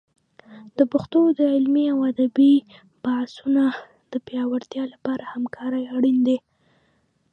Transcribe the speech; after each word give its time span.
د 0.77 0.79
پښتو 0.91 1.19
د 1.37 1.39
علمي 1.53 1.85
او 1.93 1.99
ادبي 2.11 2.55
بحثونو 3.03 3.65
د 4.11 4.13
پیاوړتیا 4.27 4.83
لپاره 4.93 5.23
همکارۍ 5.33 5.83
اړین 5.95 6.17
دي. 6.27 6.37